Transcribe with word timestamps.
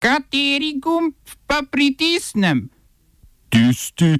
Kateri 0.00 0.80
gumb 0.80 1.12
pa 1.46 1.60
pritisnem? 1.70 2.70
Tisti, 3.52 4.16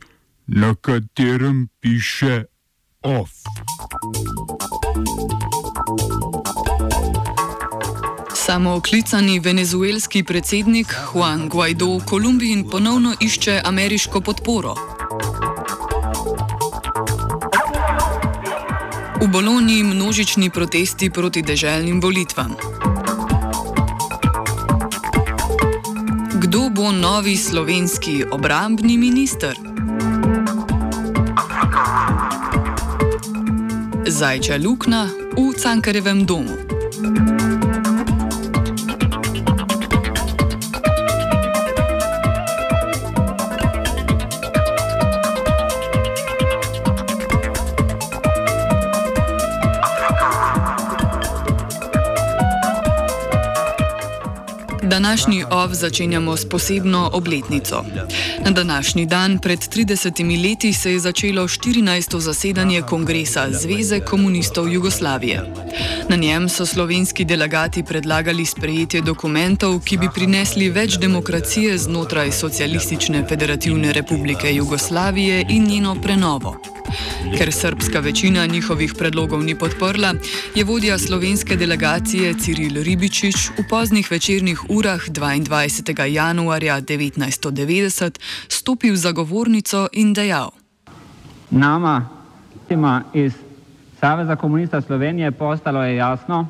na 0.46 0.74
katerem 0.74 1.68
piše 1.80 2.44
OF. 3.02 3.30
Samooklicani 8.34 9.40
venezuelski 9.40 10.22
predsednik 10.24 10.92
Juan 11.14 11.48
Guaido 11.48 11.96
v 11.96 12.04
Kolumbiji 12.04 12.64
ponovno 12.70 13.14
išče 13.20 13.62
ameriško 13.64 14.20
podporo. 14.20 14.74
V 19.22 19.28
Bologni 19.32 19.82
množični 19.82 20.50
protesti 20.50 21.10
proti 21.10 21.42
deželnim 21.42 22.00
volitvam. 22.00 22.79
Kdo 26.40 26.70
bo 26.72 26.92
novi 26.92 27.36
slovenski 27.36 28.24
obrambni 28.30 28.98
minister? 28.98 29.52
Zajča 34.08 34.56
lukna 34.56 35.08
v 35.36 35.52
Cankarevem 35.52 36.24
domu. 36.24 36.69
Današnji 54.90 55.44
OV 55.50 55.72
začenjamo 55.72 56.36
s 56.36 56.48
posebno 56.48 57.10
obletnico. 57.12 57.84
Na 58.44 58.50
današnji 58.50 59.06
dan 59.06 59.38
pred 59.38 59.58
30 59.58 60.42
leti 60.42 60.72
se 60.72 60.92
je 60.92 60.98
začelo 60.98 61.42
14. 61.42 62.20
zasedanje 62.20 62.82
Kongresa 62.82 63.46
Zveze 63.50 64.00
komunistov 64.00 64.72
Jugoslavije. 64.72 65.52
Na 66.08 66.16
njem 66.16 66.48
so 66.48 66.66
slovenski 66.66 67.24
delegati 67.24 67.82
predlagali 67.82 68.46
sprejetje 68.46 69.00
dokumentov, 69.00 69.80
ki 69.80 69.96
bi 69.96 70.08
prinesli 70.14 70.70
več 70.70 70.98
demokracije 70.98 71.78
znotraj 71.78 72.32
Socialistične 72.32 73.24
federativne 73.28 73.92
republike 73.92 74.54
Jugoslavije 74.54 75.46
in 75.48 75.66
njeno 75.66 75.96
prenovo. 76.02 76.79
Ker 77.38 77.52
srpska 77.52 78.00
večina 78.00 78.46
njihovih 78.46 78.94
predlogov 78.98 79.42
ni 79.42 79.54
podprla, 79.54 80.14
je 80.54 80.64
vodja 80.64 80.98
slovenske 80.98 81.56
delegacije 81.56 82.34
Ciril 82.34 82.82
Ribičič 82.82 83.50
v 83.58 83.64
poznih 83.68 84.10
večernih 84.10 84.70
urah 84.70 85.00
22. 85.08 86.04
januarja 86.04 86.80
1990 86.80 88.20
stopil 88.48 88.96
za 88.96 89.12
govornico 89.12 89.88
in 89.92 90.12
dejal: 90.12 90.50
Nama, 91.50 92.08
tima 92.68 93.02
iz 93.14 93.32
Saveza 94.00 94.36
komunista 94.36 94.80
Slovenije, 94.80 95.30
postalo 95.30 95.84
je 95.84 95.96
jasno, 95.96 96.46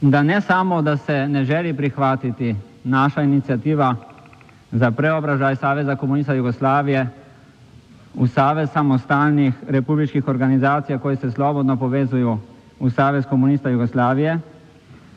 da 0.00 0.22
ne 0.22 0.40
samo, 0.40 0.82
da 0.82 0.96
se 0.96 1.28
ne 1.28 1.44
želi 1.44 1.76
prihvatiti 1.76 2.54
naša 2.84 3.22
inicijativa 3.22 3.96
za 4.72 4.90
preobražaj 4.90 5.56
Saveza 5.56 5.96
komunista 5.96 6.34
Jugoslavije, 6.34 7.19
v 8.14 8.26
Savez 8.26 8.70
samostalnih 8.70 9.54
republičkih 9.68 10.28
organizacij, 10.28 10.98
koji 10.98 11.16
se 11.16 11.30
slobodno 11.30 11.76
povezuju 11.76 12.38
u 12.80 12.90
Savez 12.90 13.26
komunista 13.26 13.68
Jugoslavije, 13.68 14.38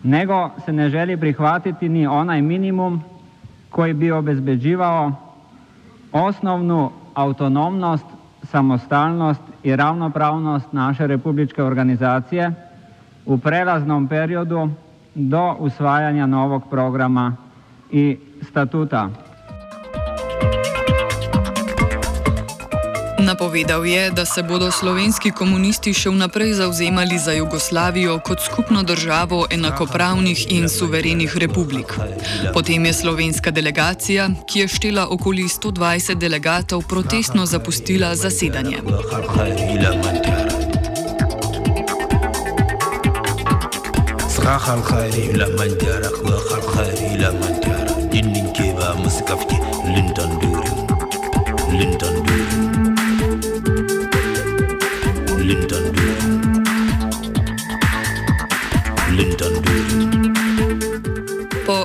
nego 0.04 0.50
se 0.66 0.74
ne 0.74 0.90
želi 0.90 1.18
prihvatiti 1.18 1.90
ni 1.90 2.08
onaj 2.08 2.42
minimum 2.42 3.04
koji 3.70 3.94
bi 3.94 4.12
obezbeđivao 4.12 5.12
osnovnu 6.12 6.92
autonomnost, 7.14 8.06
samostalnost 8.44 9.42
i 9.64 9.76
ravnopravnost 9.76 10.74
naše 10.74 11.08
republičke 11.08 11.64
organizacije 11.64 12.52
u 13.26 13.38
prelaznom 13.38 14.08
periodu 14.08 14.70
do 15.16 15.56
usvajanja 15.60 16.26
novog 16.26 16.64
programa 16.70 17.36
i 17.92 18.18
statuta. 18.42 19.10
Napovedal 23.24 23.86
je, 23.86 24.12
da 24.12 24.26
se 24.26 24.44
bodo 24.44 24.68
slovenski 24.72 25.32
komunisti 25.32 25.94
še 25.96 26.12
vnaprej 26.12 26.54
zauzemali 26.60 27.18
za 27.18 27.32
Jugoslavijo 27.32 28.18
kot 28.20 28.42
skupno 28.44 28.84
državo 28.84 29.46
enakopravnih 29.50 30.52
in 30.52 30.68
suverenih 30.70 31.38
republik. 31.38 31.96
Potem 32.54 32.86
je 32.86 32.94
slovenska 32.94 33.52
delegacija, 33.52 34.28
ki 34.48 34.60
je 34.60 34.68
štela 34.68 35.08
okoli 35.10 35.48
120 35.48 36.20
delegatov, 36.20 36.84
protestno 36.88 37.46
zapustila 37.46 38.16
zasedanje. 38.16 38.84
Lindon 49.96 50.40
Durin 50.40 50.78
Lyndon 51.72 52.63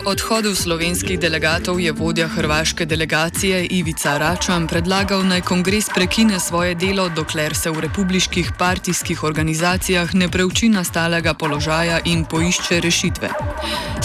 odhodu 0.09 0.55
slovenskih 0.55 1.19
delegatov 1.21 1.81
je 1.81 1.93
vodja 1.93 2.29
hrvaške 2.29 2.87
delegacije 2.89 3.38
Ivica 3.47 4.19
Račan 4.19 4.67
predlagal 4.67 5.23
naj 5.27 5.41
kongres 5.41 5.87
prekine 5.95 6.41
svoje 6.41 6.75
delo, 6.75 7.09
dokler 7.09 7.55
se 7.57 7.71
v 7.71 7.81
republiških 7.81 8.53
partijskih 8.59 9.23
organizacijah 9.23 10.15
ne 10.15 10.29
preuči 10.29 10.69
nastalega 10.69 11.35
položaja 11.35 12.01
in 12.05 12.25
poišče 12.25 12.81
rešitve. 12.81 13.31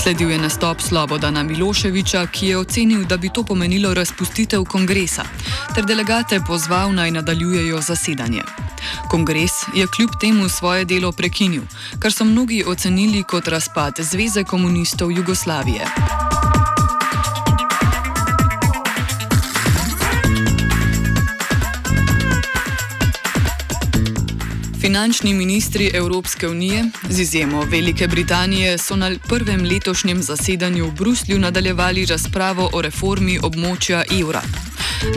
Sledil 0.04 0.32
je 0.32 0.38
nastop 0.38 0.82
Slobodana 0.82 1.44
Miloševiča, 1.44 2.28
ki 2.28 2.48
je 2.48 2.58
ocenil, 2.58 3.06
da 3.06 3.18
bi 3.18 3.30
to 3.34 3.44
pomenilo 3.44 3.94
razpustitev 3.94 4.66
kongresa, 4.66 5.24
ter 5.76 5.86
delegate 5.86 6.40
pozval 6.48 6.94
naj 6.94 7.12
nadaljujejo 7.12 7.82
zasedanje. 7.82 8.44
Kongres 9.10 9.52
je 9.76 9.88
kljub 9.88 10.10
temu 10.22 10.50
svoje 10.50 10.86
delo 10.86 11.12
prekinil, 11.12 11.64
kar 12.00 12.14
so 12.14 12.24
mnogi 12.24 12.64
ocenili 12.68 13.24
kot 13.24 13.48
razpad 13.48 13.94
Zveze 14.00 14.44
komunistov 14.44 15.12
Jugoslavije. 15.12 16.53
Finančni 24.84 25.34
ministri 25.34 25.92
Evropske 25.94 26.48
unije, 26.48 26.86
z 27.10 27.20
izjemo 27.20 27.62
Velike 27.62 28.08
Britanije, 28.08 28.78
so 28.78 28.96
na 28.96 29.12
prvem 29.30 29.64
letošnjem 29.64 30.22
zasedanju 30.22 30.86
v 30.86 30.92
Bruslju 30.92 31.40
nadaljevali 31.40 32.06
razpravo 32.06 32.70
o 32.74 32.82
reformi 32.82 33.40
območja 33.40 34.04
evra. 34.20 34.42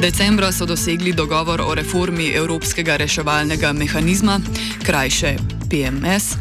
Decembra 0.00 0.52
so 0.52 0.66
dosegli 0.66 1.12
dogovor 1.12 1.60
o 1.60 1.74
reformi 1.74 2.30
Evropskega 2.30 2.96
reševalnega 2.96 3.72
mehanizma, 3.72 4.40
krajše 4.82 5.36
PMS. 5.70 6.36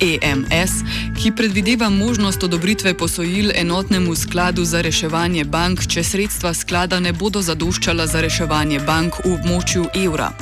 EMS, 0.00 0.72
ki 1.22 1.32
predvideva 1.36 1.90
možnost 1.90 2.42
odobritve 2.42 2.94
posojil 2.94 3.50
enotnemu 3.54 4.14
skladu 4.14 4.64
za 4.64 4.80
reševanje 4.80 5.44
bank, 5.44 5.86
če 5.86 6.04
sredstva 6.04 6.54
sklada 6.54 7.00
ne 7.00 7.12
bodo 7.12 7.42
zadoščala 7.42 8.06
za 8.06 8.20
reševanje 8.20 8.80
bank 8.80 9.20
v 9.24 9.34
območju 9.34 9.88
evra. 9.94 10.32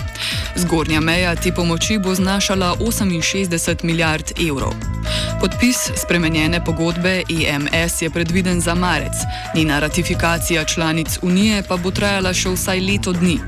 Zgornja 0.57 1.01
meja 1.01 1.37
te 1.37 1.55
pomoči 1.55 1.99
bo 1.99 2.15
znašala 2.15 2.77
68 2.81 3.85
milijard 3.85 4.33
evrov. 4.49 4.94
Podpis 5.41 5.77
spremenjene 5.97 6.65
pogodbe 6.65 7.23
EMS 7.29 8.03
je 8.03 8.11
predviden 8.11 8.61
za 8.61 8.75
marec, 8.75 9.13
njena 9.55 9.79
ratifikacija 9.79 10.65
članic 10.65 11.19
Unije 11.23 11.63
pa 11.69 11.77
bo 11.77 11.91
trajala 11.91 12.33
še 12.35 12.51
vsaj 12.55 12.81
leto 12.81 13.13
dni. 13.13 13.39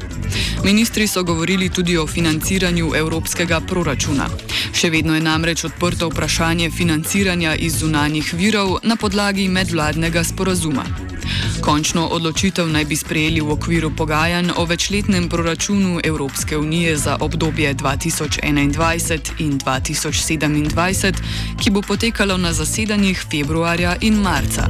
Ministri 0.64 1.06
so 1.06 1.22
govorili 1.22 1.68
tudi 1.68 1.96
o 1.96 2.06
financiranju 2.06 2.92
evropskega 2.96 3.60
proračuna. 3.60 4.28
Še 4.74 4.90
vedno 4.90 5.14
je 5.14 5.20
namreč 5.20 5.64
odprto 5.64 6.08
vprašanje 6.08 6.70
financiranja 6.70 7.54
iz 7.54 7.78
zunanjih 7.78 8.34
virov 8.34 8.78
na 8.82 8.96
podlagi 8.96 9.48
medvladnega 9.48 10.24
sporazuma. 10.24 10.84
Končno 11.60 12.06
odločitev 12.06 12.68
naj 12.68 12.84
bi 12.84 12.96
sprejeli 12.96 13.40
v 13.40 13.50
okviru 13.50 13.90
pogajanj 13.90 14.50
o 14.56 14.64
večletnem 14.64 15.28
proračunu 15.28 16.00
Evropske 16.04 16.56
unije 16.56 16.96
za 16.96 17.16
obdobje 17.20 17.74
2021 17.74 19.20
in 19.38 19.58
2027, 19.58 21.14
ki 21.60 21.70
bo 21.70 21.82
potekalo 21.82 22.36
na 22.36 22.52
zasedanjih 22.52 23.24
februarja 23.30 23.96
in 24.00 24.14
marca. 24.22 24.68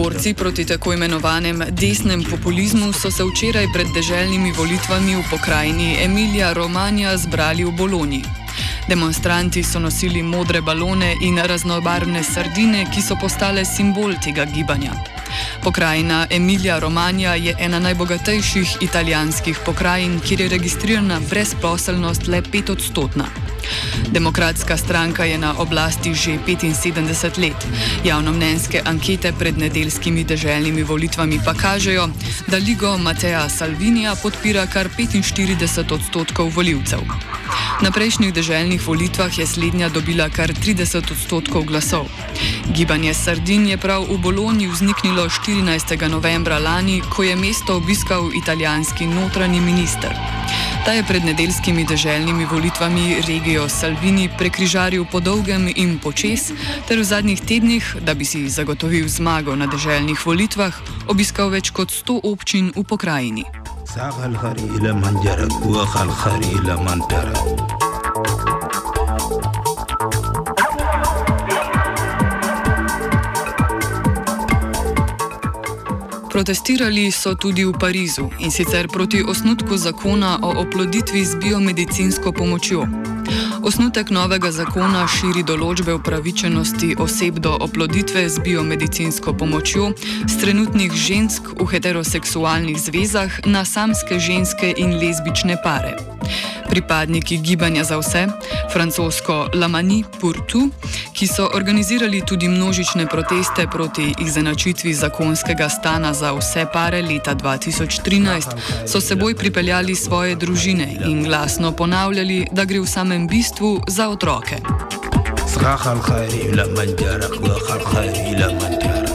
Borci 0.00 0.34
proti 0.34 0.64
tako 0.64 0.92
imenovanem 0.92 1.62
desnem 1.70 2.24
populizmu 2.24 2.92
so 2.92 3.10
se 3.10 3.24
včeraj 3.24 3.66
pred 3.74 3.86
deželnimi 3.94 4.52
volitvami 4.52 5.16
v 5.16 5.24
pokrajini 5.30 5.96
Emilija 6.04 6.52
Romanja 6.52 7.16
zbrali 7.16 7.64
v 7.64 7.70
Bologni. 7.70 8.22
Demonstranti 8.88 9.62
so 9.62 9.78
nosili 9.78 10.22
modre 10.22 10.62
balone 10.62 11.16
in 11.20 11.36
raznobarvne 11.38 12.22
sardine, 12.22 12.86
ki 12.94 13.02
so 13.02 13.18
postale 13.20 13.64
simbol 13.64 14.16
tega 14.24 14.44
gibanja. 14.44 14.96
Pokrajina 15.62 16.26
Emilija 16.30 16.78
Romanja 16.78 17.34
je 17.34 17.54
ena 17.58 17.78
najbogatejših 17.78 18.76
italijanskih 18.80 19.60
pokrajin, 19.66 20.20
kjer 20.20 20.40
je 20.40 20.48
registrirana 20.48 21.20
brezposelnost 21.30 22.26
le 22.26 22.42
pet 22.42 22.70
odstotna. 22.70 23.49
Demokratska 24.10 24.76
stranka 24.76 25.24
je 25.24 25.38
na 25.38 25.54
oblasti 25.58 26.14
že 26.14 26.38
75 26.46 27.38
let. 27.38 27.66
Javnomnenjske 28.04 28.82
ankete 28.84 29.32
pred 29.32 29.58
nedeljskimi 29.58 30.24
deželnimi 30.24 30.82
volitvami 30.82 31.40
pa 31.44 31.54
kažejo, 31.54 32.08
da 32.46 32.56
Ligo 32.56 32.98
Mateja 32.98 33.48
Salvinija 33.48 34.14
podpira 34.22 34.66
kar 34.66 34.88
45 34.98 35.94
odstotkov 35.94 36.50
voljivcev. 36.54 37.00
Na 37.80 37.90
prejšnjih 37.90 38.32
deželnih 38.34 38.86
volitvah 38.86 39.38
je 39.38 39.46
slednja 39.46 39.88
dobila 39.88 40.28
kar 40.28 40.52
30 40.52 41.12
odstotkov 41.12 41.64
glasov. 41.64 42.06
Gibanje 42.76 43.14
Sardin 43.14 43.66
je 43.66 43.76
prav 43.76 44.04
v 44.04 44.18
Bologni 44.18 44.68
vzniknilo 44.68 45.24
14. 45.28 46.08
novembra 46.08 46.58
lani, 46.58 47.00
ko 47.00 47.22
je 47.22 47.36
mesto 47.36 47.76
obiskal 47.76 48.30
italijanski 48.36 49.06
notranji 49.06 49.60
minister. 49.60 50.12
Ta 50.84 50.92
je 50.92 51.04
pred 51.04 51.24
nedeljskimi 51.24 51.84
deželnimi 51.84 52.44
volitvami 52.44 53.20
regijo 53.28 53.68
Salvini 53.68 54.30
prekrižaril 54.38 55.04
po 55.12 55.20
dolgem 55.20 55.68
in 55.76 55.98
počes, 55.98 56.52
ter 56.88 56.98
v 56.98 57.04
zadnjih 57.04 57.40
tednih, 57.40 57.96
da 58.00 58.14
bi 58.14 58.24
si 58.24 58.48
zagotovil 58.48 59.08
zmago 59.08 59.56
na 59.56 59.66
deželnih 59.66 60.26
volitvah, 60.26 60.72
obiskal 61.08 61.52
več 61.52 61.70
kot 61.70 61.92
100 61.92 62.20
občin 62.24 62.72
v 62.76 62.84
pokrajini. 62.84 63.44
Protestirali 76.30 77.10
so 77.10 77.34
tudi 77.34 77.64
v 77.64 77.72
Parizu 77.74 78.30
in 78.38 78.50
sicer 78.50 78.86
proti 78.88 79.22
osnutku 79.22 79.76
zakona 79.76 80.38
o 80.42 80.62
oploditvi 80.62 81.24
z 81.24 81.34
biomedicinsko 81.34 82.32
pomočjo. 82.32 82.86
Osnutek 83.62 84.10
novega 84.10 84.52
zakona 84.54 85.08
širi 85.10 85.42
določbe 85.42 85.94
upravičenosti 85.98 86.94
oseb 87.02 87.42
do 87.42 87.56
oploditve 87.60 88.28
z 88.30 88.46
biomedicinsko 88.46 89.34
pomočjo 89.34 89.90
z 90.30 90.38
trenutnih 90.38 90.94
žensk 90.94 91.50
v 91.58 91.66
heteroseksualnih 91.66 92.78
zvezah 92.78 93.42
na 93.50 93.66
samske 93.66 94.22
ženske 94.22 94.70
in 94.78 95.02
lezbične 95.02 95.58
pare. 95.66 95.98
Pripadniki 96.70 97.38
Gibanja 97.38 97.84
za 97.84 97.98
vse, 97.98 98.26
francosko 98.72 99.48
Lamani 99.54 100.04
Purtu, 100.20 100.68
ki 101.12 101.26
so 101.26 101.48
organizirali 101.54 102.22
tudi 102.26 102.48
množične 102.48 103.06
proteste 103.06 103.66
proti 103.72 104.14
izenačitvi 104.18 104.94
zakonskega 104.94 105.68
stana 105.68 106.14
za 106.14 106.32
vse 106.32 106.66
pare 106.72 107.02
leta 107.02 107.34
2013, 107.34 108.86
so 108.86 109.00
seboj 109.00 109.34
pripeljali 109.34 109.94
svoje 109.94 110.36
družine 110.36 110.88
in 111.06 111.24
glasno 111.24 111.72
ponavljali, 111.72 112.46
da 112.52 112.64
gre 112.64 112.80
v 112.80 112.86
samem 112.86 113.28
bistvu 113.28 113.82
za 113.88 114.08
otroke. 114.08 114.56
Zrahal 115.54 115.98
khairi 115.98 116.54
la 116.56 116.64
manjara, 116.76 117.28
khal 117.66 117.82
khairi 117.90 118.38
la 118.40 118.48
manjara. 118.60 119.12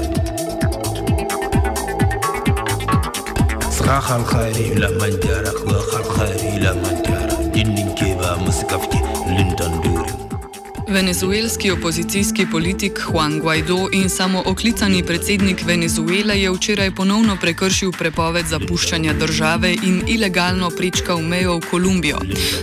Zrahal 3.78 4.24
khairi 4.32 4.76
la 4.76 4.90
manjara, 5.00 5.52
khal 5.64 7.05
kafke 8.76 9.00
lindan 9.32 9.72
duri 9.84 10.15
Venezuelski 10.88 11.72
opozicijski 11.72 12.46
politik 12.52 13.00
Juan 13.10 13.40
Guaido 13.40 13.88
in 13.92 14.10
samo 14.10 14.44
oklicani 14.46 15.04
predsednik 15.04 15.64
Venezuele 15.66 16.42
je 16.42 16.52
včeraj 16.52 16.92
ponovno 16.96 17.38
prekršil 17.42 17.92
prepoved 17.92 18.46
zapuščanja 18.46 19.14
države 19.14 19.74
in 19.84 20.04
ilegalno 20.08 20.70
prečkal 20.70 21.22
mejo 21.22 21.58
v 21.58 21.62
Kolumbijo, 21.72 22.20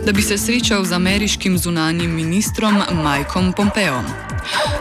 da 0.06 0.12
bi 0.12 0.22
se 0.22 0.38
srečal 0.38 0.84
z 0.84 0.92
ameriškim 0.92 1.58
zunanjim 1.58 2.14
ministrom 2.14 2.74
Mikeom 2.74 3.52
Pompeom. 3.52 4.04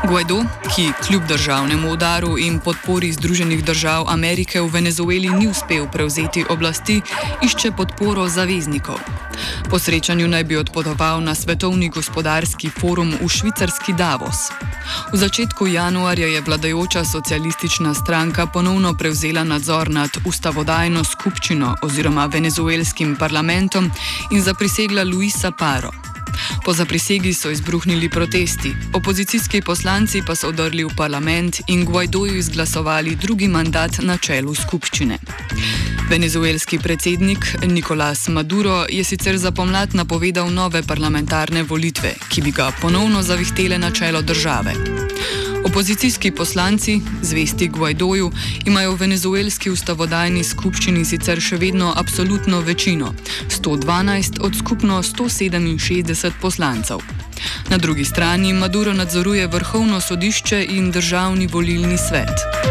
Guaido, 0.07 0.43
ki 0.75 0.91
kljub 1.07 1.27
državnemu 1.27 1.91
udaru 1.91 2.37
in 2.37 2.59
podpori 2.59 3.11
Združenih 3.13 3.63
držav 3.65 4.05
Amerike 4.09 4.61
v 4.61 4.67
Venezueli 4.67 5.29
ni 5.29 5.47
uspel 5.47 5.87
prevzeti 5.91 6.45
oblasti, 6.49 7.01
išče 7.43 7.71
podporo 7.71 8.27
zaveznikov. 8.27 8.97
Po 9.69 9.79
srečanju 9.79 10.27
naj 10.27 10.43
bi 10.43 10.57
odpotoval 10.57 11.21
na 11.21 11.35
svetovni 11.35 11.89
gospodarski 11.89 12.69
forum 12.69 13.13
v 13.21 13.30
švicarski 13.31 13.93
Davos. 13.93 14.51
V 15.13 15.17
začetku 15.17 15.67
januarja 15.67 16.27
je 16.27 16.41
vladajoča 16.41 17.05
socialistična 17.05 17.93
stranka 17.93 18.45
ponovno 18.45 18.93
prevzela 18.93 19.43
nadzor 19.43 19.89
nad 19.89 20.09
ustavodajno 20.25 21.03
skupščino 21.03 21.75
oziroma 21.81 22.25
venezuelskim 22.25 23.15
parlamentom 23.15 23.91
in 24.31 24.41
zaprisegla 24.41 25.03
Luisa 25.03 25.51
Paro. 25.51 25.91
Po 26.65 26.73
zaprisegi 26.73 27.33
so 27.33 27.49
izbruhnili 27.49 28.09
protesti, 28.09 28.75
opozicijski 28.93 29.61
poslanci 29.61 30.21
pa 30.27 30.35
so 30.35 30.47
odrli 30.47 30.83
v 30.83 30.95
parlament 30.97 31.61
in 31.67 31.85
Guaidoju 31.85 32.37
izglasovali 32.37 33.15
drugi 33.15 33.47
mandat 33.47 33.99
na 34.01 34.17
čelu 34.17 34.55
skupščine. 34.55 35.17
Venezuelski 36.11 36.79
predsednik 36.79 37.55
Nicolás 37.63 38.27
Maduro 38.29 38.85
je 38.89 39.03
sicer 39.03 39.37
za 39.37 39.51
pomlad 39.51 39.95
napovedal 39.95 40.53
nove 40.53 40.83
parlamentarne 40.83 41.63
volitve, 41.63 42.13
ki 42.29 42.41
bi 42.41 42.51
ga 42.51 42.71
ponovno 42.81 43.21
zavihtele 43.23 43.77
na 43.77 43.91
čelo 43.91 44.21
države. 44.21 44.73
Opozicijski 45.65 46.31
poslanci, 46.31 47.01
zvesti 47.21 47.67
Guaidoju, 47.67 48.31
imajo 48.65 48.91
v 48.91 48.99
venezuelski 48.99 49.71
ustavodajni 49.71 50.43
skupščini 50.43 51.05
sicer 51.05 51.39
še 51.39 51.57
vedno 51.57 51.93
absolutno 51.95 52.59
večino, 52.59 53.13
112 53.47 54.41
od 54.41 54.57
skupno 54.59 55.03
167 55.03 56.31
poslancev. 56.41 56.99
Na 57.69 57.77
drugi 57.77 58.05
strani 58.05 58.53
Maduro 58.53 58.93
nadzoruje 58.93 59.47
vrhovno 59.47 60.01
sodišče 60.01 60.65
in 60.69 60.91
državni 60.91 61.47
volilni 61.47 61.97
svet. 61.97 62.70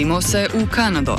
Selimo 0.00 0.22
se 0.22 0.48
v 0.54 0.66
Kanado. 0.66 1.16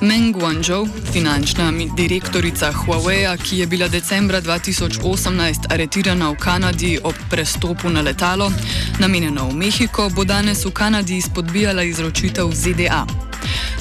Meng 0.00 0.32
Guangzhou, 0.32 0.86
finančna 1.12 1.72
direktorica 1.96 2.70
Huawei, 2.72 3.26
ki 3.42 3.58
je 3.58 3.66
bila 3.66 3.88
decembra 3.88 4.40
2018 4.40 5.66
aretirana 5.70 6.30
v 6.30 6.36
Kanadi 6.38 6.98
ob 7.02 7.14
prestopu 7.30 7.88
na 7.88 8.00
letalo, 8.00 8.52
namenjeno 8.98 9.48
v 9.48 9.54
Mehiko, 9.54 10.06
bo 10.14 10.24
danes 10.24 10.64
v 10.64 10.70
Kanadi 10.70 11.16
izpodbijala 11.16 11.82
izročitev 11.82 12.46
ZDA. 12.54 13.06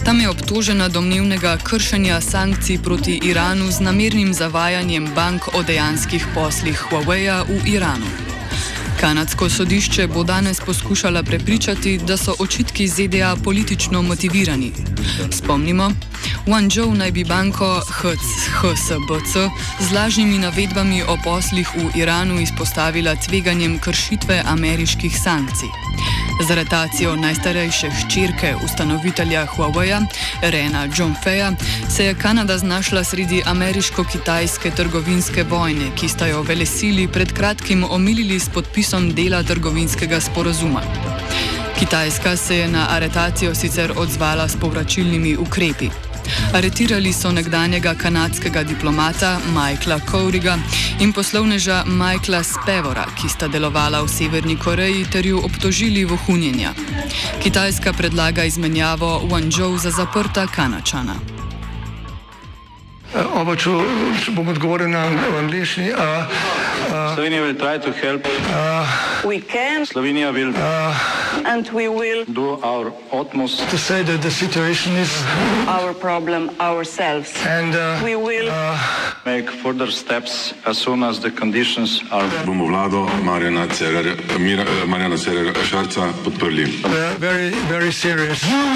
Tam 0.05 0.19
je 0.19 0.29
obtožena 0.29 0.89
domnevnega 0.89 1.57
kršenja 1.57 2.21
sankcij 2.21 2.81
proti 2.81 3.21
Iranu 3.23 3.69
z 3.71 3.79
namernim 3.79 4.33
zavajanjem 4.33 5.05
bank 5.15 5.53
o 5.53 5.61
dejanskih 5.61 6.25
poslih 6.33 6.81
Huawei 6.89 7.29
v 7.45 7.61
Iranu. 7.77 8.34
Kanadsko 8.99 9.49
sodišče 9.49 10.07
bo 10.07 10.23
danes 10.23 10.59
poskušala 10.59 11.23
prepričati, 11.23 11.97
da 11.97 12.17
so 12.17 12.35
očitki 12.39 12.87
ZDA 12.87 13.35
politično 13.43 14.01
motivirani. 14.01 14.71
Spomnimo, 15.31 15.91
Wanzhou 16.47 16.97
naj 16.97 17.11
bi 17.11 17.23
banko 17.23 17.81
HSBC 18.61 19.33
z 19.79 19.91
lažnimi 19.91 20.37
navedbami 20.37 21.03
o 21.03 21.17
poslih 21.23 21.69
v 21.75 21.99
Iranu 21.99 22.39
izpostavila 22.41 23.15
tveganjem 23.15 23.79
kršitve 23.79 24.43
ameriških 24.45 25.17
sankcij. 25.23 25.69
Z 26.41 26.51
aretacijo 26.51 27.15
najstarejše 27.15 27.89
hčerke 27.89 28.55
ustanovitelja 28.65 29.45
Huawei, 29.45 30.05
Rena 30.41 30.87
Jongfeja, 30.97 31.51
se 31.89 32.05
je 32.05 32.13
Kanada 32.13 32.57
znašla 32.57 33.03
sredi 33.03 33.41
ameriško-kitajske 33.45 34.71
trgovinske 34.75 35.43
vojne, 35.43 35.91
ki 35.95 36.09
sta 36.09 36.27
jo 36.27 36.41
velesili 36.41 37.07
pred 37.07 37.33
kratkim 37.33 37.85
omilili 37.89 38.39
s 38.39 38.49
podpisom 38.49 39.13
dela 39.13 39.43
trgovinskega 39.43 40.19
sporazuma. 40.19 40.81
Kitajska 41.79 42.37
se 42.37 42.57
je 42.57 42.67
na 42.67 42.87
aretacijo 42.89 43.55
sicer 43.55 43.93
odzvala 43.97 44.47
s 44.47 44.55
povračilnimi 44.55 45.37
ukrepi. 45.37 45.89
Aretirali 46.53 47.13
so 47.13 47.31
nekdanjega 47.31 47.95
kanadskega 47.95 48.63
diplomata 48.63 49.39
Michaela 49.53 49.99
Cowriga 50.11 50.57
in 50.99 51.13
poslovneža 51.13 51.83
Michaela 51.85 52.43
Spevora, 52.43 53.05
ki 53.21 53.29
sta 53.29 53.47
delovala 53.47 54.01
v 54.01 54.09
Severni 54.09 54.57
Koreji 54.57 55.05
ter 55.11 55.25
ju 55.25 55.41
obtožili 55.45 56.05
vohunjenja. 56.05 56.73
Kitajska 57.43 57.93
predlaga 57.93 58.43
izmenjavo 58.43 59.21
Wangzhou 59.29 59.77
za 59.77 59.91
zaprta 59.91 60.47
Kanačana. 60.47 61.34
Uh, 63.15 63.23
oba, 63.39 63.55
če, 63.55 63.71
bom 64.35 64.43
odgovoril 64.51 64.91
na 64.91 65.07
angliški. 65.39 65.87
Uh, 65.95 66.27
uh, 66.91 67.15
Slovenija 67.15 67.47
bo 67.47 67.53
poskušala 67.55 68.19
pomagati. 68.19 69.87
Slovenija 69.87 70.31
bo 70.31 70.35
naredila 70.35 70.91
naš 71.47 71.71
utmost, 73.11 73.59
da 73.59 73.65
bo 73.71 73.77
rekla, 73.95 74.17
da 74.17 74.27
je 74.27 74.31
situacija 74.31 74.93
naš 75.65 75.95
problem, 76.01 76.49
ourselves. 76.59 77.31
In 77.45 77.71
da 77.71 77.99
bomo 78.03 78.27
naredili 78.27 78.51
nadaljnje 79.25 79.47
korake, 79.63 80.53
as 80.65 80.77
soon 80.77 81.03
as 81.03 81.19
the 81.19 81.31
conditions 81.39 82.01
are. 82.11 82.27
Bomo 82.45 82.65
vlado 82.67 83.07
Marjana 83.23 83.67
Cererja, 83.67 84.15
Marjana 84.85 85.17
Cererja 85.17 85.53
Šarca 85.63 86.11
podprli. 86.23 86.67
Zelo, 87.19 87.91
zelo 87.91 88.25
resno. 88.27 88.75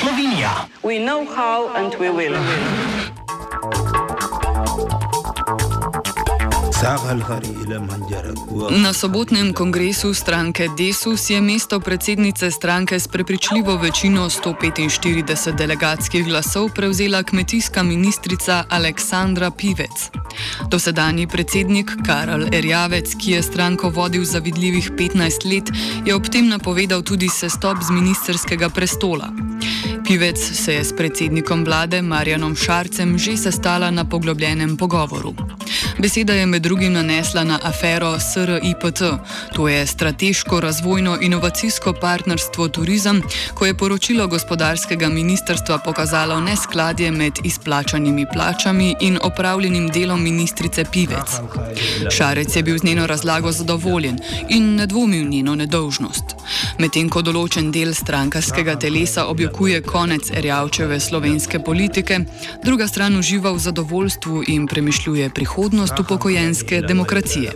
Slovenija. 0.00 0.50
We 0.82 0.98
know 1.04 1.26
how 1.36 1.68
and 1.76 1.92
we 2.00 2.08
will. 2.08 2.36
Na 8.70 8.92
sobotnem 8.92 9.52
kongresu 9.52 10.14
stranke 10.14 10.68
Desus 10.78 11.30
je 11.30 11.40
mesto 11.40 11.80
predsednice 11.80 12.50
stranke 12.50 13.00
s 13.00 13.08
prepričljivo 13.08 13.76
večino 13.76 14.30
145 14.30 15.56
delegatskih 15.56 16.24
glasov 16.24 16.68
prevzela 16.74 17.22
kmetijska 17.22 17.82
ministrica 17.82 18.64
Aleksandra 18.68 19.50
Pivec. 19.50 20.10
Dosedanji 20.70 21.26
predsednik 21.26 21.90
Karel 22.06 22.54
Erjavec, 22.54 23.14
ki 23.14 23.30
je 23.30 23.42
stranko 23.42 23.88
vodil 23.88 24.24
za 24.24 24.38
vidljivih 24.38 24.90
15 24.90 25.54
let, 25.54 25.70
je 26.06 26.14
ob 26.14 26.28
tem 26.28 26.48
napovedal 26.48 27.02
tudi 27.02 27.28
sestop 27.28 27.76
z 27.82 27.90
ministerskega 27.90 28.68
prestola. 28.68 29.28
Pivec 30.08 30.40
se 30.40 30.72
je 30.74 30.84
s 30.84 30.96
predsednikom 30.96 31.64
vlade 31.64 32.02
Marjanom 32.02 32.56
Šarcem 32.56 33.18
že 33.18 33.36
sestala 33.36 33.90
na 33.90 34.08
poglobljenem 34.08 34.76
pogovoru. 34.76 35.34
Beseda 35.98 36.34
je 36.34 36.46
med 36.46 36.62
drugim 36.62 36.92
nanesla 36.92 37.44
na 37.44 37.58
afero 37.62 38.18
SRIPT, 38.20 39.02
to 39.54 39.68
je 39.68 39.86
Strateško 39.86 40.60
razvojno 40.60 41.18
inovacijsko 41.20 41.92
partnerstvo 41.92 42.68
turizem, 42.68 43.22
ko 43.54 43.66
je 43.66 43.76
poročilo 43.76 44.26
gospodarskega 44.26 45.08
ministrstva 45.08 45.78
pokazalo 45.78 46.40
neskladje 46.40 47.10
med 47.10 47.32
izplačanimi 47.44 48.26
plačami 48.32 48.94
in 49.00 49.18
opravljenim 49.22 49.88
delom 49.88 50.22
ministrice 50.22 50.84
Pivec. 50.92 51.40
Šarec 52.16 52.56
je 52.56 52.62
bil 52.62 52.78
z 52.78 52.84
njeno 52.84 53.06
razlago 53.06 53.52
zadovoljen 53.52 54.18
in 54.48 54.74
ne 54.74 54.86
dvomil 54.86 55.28
njeno 55.28 55.54
nedolžnost. 55.54 56.24
Medtem 56.78 57.08
ko 57.08 57.22
določen 57.22 57.72
del 57.72 57.94
strankarskega 57.94 58.76
telesa 58.78 59.26
objokuje 59.26 59.82
konec 59.82 60.30
Erjavčeve 60.30 61.00
slovenske 61.00 61.58
politike, 61.58 62.20
druga 62.64 62.88
stran 62.88 63.16
uživa 63.16 63.52
v 63.52 63.58
zadovoljstvu 63.58 64.44
in 64.46 64.66
premišljuje 64.66 65.30
prihodnost 65.30 65.87
upokojenske 66.00 66.80
demokracije. 66.80 67.50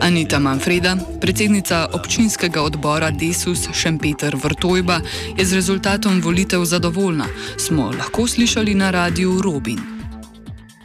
Anita 0.00 0.38
Manfreda, 0.38 0.96
predsednica 1.20 1.86
občinskega 1.92 2.62
odbora 2.62 3.10
Desus 3.10 3.68
Šempeter 3.74 4.36
Vrtojba, 4.44 5.00
je 5.38 5.44
z 5.44 5.54
rezultatom 5.54 6.20
volitev 6.20 6.64
zadovoljna, 6.64 7.26
smo 7.56 7.90
lahko 7.98 8.26
slišali 8.26 8.74
na 8.74 8.90
radiju 8.90 9.40
Robin. 9.44 9.78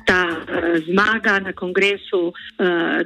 Ta 0.05 0.27
uh, 0.27 0.37
zmaga 0.85 1.39
na 1.39 1.53
kongresu 1.53 2.21
uh, 2.27 2.33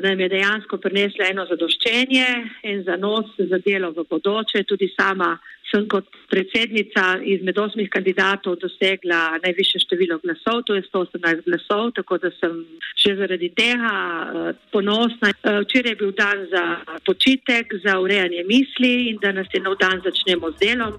nam 0.03 0.19
je 0.19 0.29
dejansko 0.29 0.77
prinesla 0.77 1.25
eno 1.31 1.45
zadoščenje 1.49 2.27
in 2.63 2.83
zanos 2.83 3.25
za 3.37 3.57
delo 3.65 3.91
v 3.91 4.05
bodoče. 4.09 4.63
Tudi 4.63 4.87
sama 4.99 5.37
sem 5.75 5.87
kot 5.91 6.07
predsednica 6.31 7.03
izmed 7.23 7.57
osmih 7.59 7.89
kandidatov 7.91 8.55
dosegla 8.63 9.39
najviše 9.43 9.81
število 9.83 10.19
glasov, 10.23 10.63
to 10.67 10.75
je 10.75 10.83
118 10.87 11.43
glasov, 11.47 11.91
tako 11.99 12.19
da 12.23 12.31
sem 12.39 12.53
še 13.01 13.15
zaradi 13.19 13.51
tega 13.57 13.91
uh, 13.91 14.49
ponosna. 14.71 15.33
Uh, 15.35 15.59
včeraj 15.65 15.91
je 15.91 15.99
bil 15.99 16.15
dan 16.15 16.47
za 16.53 16.63
počitek, 17.07 17.75
za 17.83 17.99
urejanje 17.99 18.45
misli 18.47 19.11
in 19.11 19.19
da 19.21 19.35
nas 19.35 19.51
je 19.53 19.59
nov 19.59 19.77
dan 19.83 19.99
začnemo 20.05 20.55
z 20.55 20.57
delom. 20.63 20.95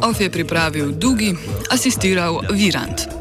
Of 0.00 0.20
je 0.20 0.30
pripravil 0.32 0.96
Dugi, 0.96 1.34
asistiral 1.70 2.40
Virant. 2.56 3.17